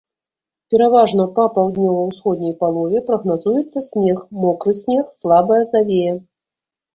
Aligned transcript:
Пераважна 0.75 1.23
па 1.35 1.43
паўднёва-ўсходняй 1.57 2.55
палове 2.63 3.01
прагназуецца 3.09 3.85
снег, 3.89 4.25
мокры 4.47 4.71
снег, 4.81 5.05
слабая 5.21 5.61
завея. 5.77 6.19